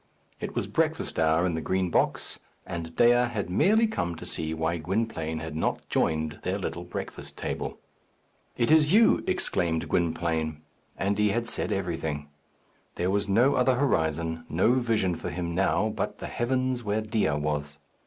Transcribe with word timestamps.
It 0.39 0.55
was 0.55 0.65
breakfast 0.65 1.19
hour 1.19 1.45
in 1.45 1.53
the 1.53 1.61
Green 1.61 1.91
Box, 1.91 2.39
and 2.65 2.95
Dea 2.95 3.09
had 3.29 3.51
merely 3.51 3.85
come 3.85 4.15
to 4.15 4.25
see 4.25 4.51
why 4.51 4.77
Gwynplaine 4.79 5.37
had 5.37 5.55
not 5.55 5.87
joined 5.89 6.39
their 6.41 6.57
little 6.57 6.83
breakfast 6.83 7.37
table. 7.37 7.77
"It 8.57 8.71
is 8.71 8.91
you!" 8.91 9.23
exclaimed 9.27 9.87
Gwynplaine; 9.89 10.63
and 10.97 11.19
he 11.19 11.29
had 11.29 11.47
said 11.47 11.71
everything. 11.71 12.29
There 12.95 13.11
was 13.11 13.29
no 13.29 13.53
other 13.53 13.75
horizon, 13.75 14.43
no 14.49 14.71
vision 14.73 15.15
for 15.15 15.29
him 15.29 15.53
now 15.53 15.89
but 15.89 16.17
the 16.17 16.25
heavens 16.25 16.83
where 16.83 17.01
Dea 17.01 17.29
was. 17.33 17.77